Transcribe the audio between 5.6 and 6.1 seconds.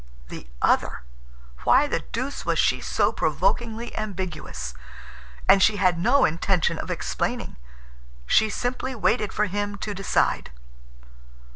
she had